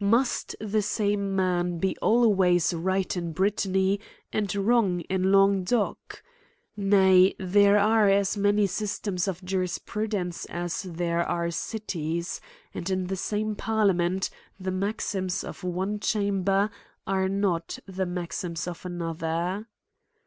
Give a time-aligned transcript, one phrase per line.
[0.00, 4.00] must the same man be always right in Britanny
[4.32, 6.20] and wrong in Languedoc P
[6.82, 12.40] nay; there are as many systems of Jusprudence as there are cities;
[12.72, 16.70] and in the same parliament the maxims of pne chamber
[17.06, 19.66] are not the maxims of another.